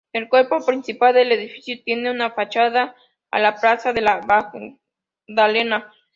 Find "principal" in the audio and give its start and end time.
0.65-1.13